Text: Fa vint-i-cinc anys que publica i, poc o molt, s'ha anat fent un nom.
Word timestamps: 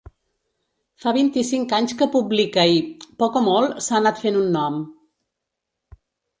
Fa 1.03 1.11
vint-i-cinc 1.17 1.75
anys 1.81 1.93
que 1.99 2.07
publica 2.15 2.65
i, 2.79 2.83
poc 3.25 3.39
o 3.43 3.45
molt, 3.51 3.79
s'ha 3.89 4.01
anat 4.03 4.25
fent 4.25 4.43
un 4.43 4.53
nom. 4.59 4.83